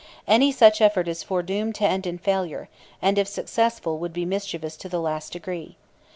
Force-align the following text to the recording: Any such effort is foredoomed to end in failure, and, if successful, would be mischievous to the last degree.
Any 0.27 0.51
such 0.51 0.81
effort 0.81 1.07
is 1.07 1.21
foredoomed 1.21 1.75
to 1.75 1.85
end 1.85 2.07
in 2.07 2.17
failure, 2.17 2.69
and, 3.03 3.19
if 3.19 3.27
successful, 3.27 3.99
would 3.99 4.13
be 4.13 4.25
mischievous 4.25 4.75
to 4.77 4.89
the 4.89 4.97
last 4.99 5.33
degree. 5.33 5.77